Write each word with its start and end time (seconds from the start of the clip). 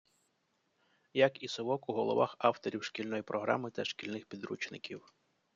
Як 1.27 1.33
і 1.47 1.49
«совок» 1.57 1.89
у 1.89 1.93
головах 1.93 2.35
авторів 2.39 2.83
шкільної 2.83 3.21
програми 3.21 3.71
та 3.71 3.85
шкільних 3.85 4.25
підручників. 4.25 5.05